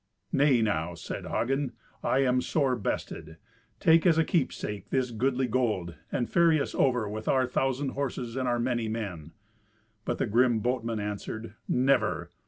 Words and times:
"Nay 0.31 0.63
now," 0.63 0.95
said 0.95 1.27
Hagen, 1.27 1.73
"I 2.03 2.23
am 2.23 2.41
sore 2.41 2.75
bested. 2.75 3.37
Take, 3.79 4.03
as 4.07 4.17
a 4.17 4.23
keepsake, 4.23 4.89
this 4.89 5.11
goodly 5.11 5.45
gold, 5.45 5.93
and 6.11 6.27
ferry 6.27 6.59
us 6.59 6.73
over 6.73 7.07
with 7.07 7.27
our 7.27 7.45
thousand 7.45 7.89
horses 7.89 8.35
and 8.35 8.47
our 8.47 8.57
many 8.57 8.87
men." 8.87 9.33
But 10.03 10.17
the 10.17 10.25
grim 10.25 10.57
boatman 10.57 10.99
answered, 10.99 11.53
"Never!" 11.67 12.31